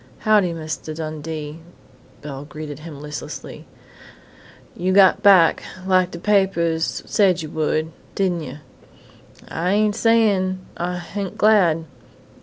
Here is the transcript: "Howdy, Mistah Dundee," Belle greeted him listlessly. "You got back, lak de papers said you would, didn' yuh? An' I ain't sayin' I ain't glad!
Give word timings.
"Howdy, 0.21 0.51
Mistah 0.53 0.95
Dundee," 0.95 1.59
Belle 2.23 2.45
greeted 2.45 2.79
him 2.79 2.99
listlessly. 2.99 3.67
"You 4.75 4.93
got 4.93 5.21
back, 5.21 5.61
lak 5.85 6.09
de 6.09 6.17
papers 6.17 7.03
said 7.05 7.43
you 7.43 7.51
would, 7.51 7.91
didn' 8.15 8.41
yuh? 8.41 8.57
An' 9.47 9.47
I 9.49 9.71
ain't 9.73 9.95
sayin' 9.95 10.57
I 10.75 11.05
ain't 11.15 11.37
glad! 11.37 11.85